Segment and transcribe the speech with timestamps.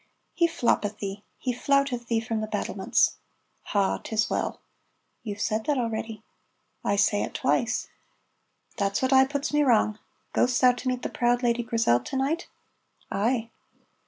[0.33, 3.17] "He floppeth thee he flouteth thee from the battlements."
[3.65, 4.59] "Ha, 'tis well!"
[5.21, 6.23] ("You've said that already.")
[6.83, 7.87] ("I say it twice.")
[8.77, 9.99] ("That's what aye puts me wrang.)
[10.33, 12.47] Ghost thou to meet the proud Lady Grizel to night?"
[13.11, 13.51] "Ay."